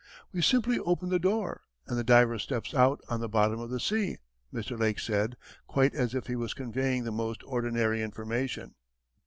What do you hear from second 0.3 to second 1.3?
"We simply open the